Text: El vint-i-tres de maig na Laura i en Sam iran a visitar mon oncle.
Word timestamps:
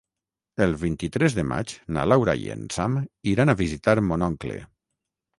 El 0.65 0.71
vint-i-tres 0.83 1.35
de 1.39 1.43
maig 1.49 1.73
na 1.97 2.05
Laura 2.11 2.33
i 2.45 2.49
en 2.53 2.63
Sam 2.77 2.95
iran 3.33 3.53
a 3.53 3.55
visitar 3.61 3.95
mon 4.07 4.25
oncle. 4.29 4.57